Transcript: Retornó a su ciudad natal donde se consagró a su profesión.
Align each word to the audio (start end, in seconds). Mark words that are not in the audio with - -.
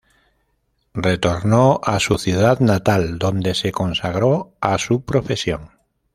Retornó 0.95 1.79
a 1.83 1.99
su 1.99 2.17
ciudad 2.17 2.59
natal 2.59 3.19
donde 3.19 3.53
se 3.53 3.71
consagró 3.71 4.55
a 4.59 4.79
su 4.79 5.05
profesión. 5.05 5.69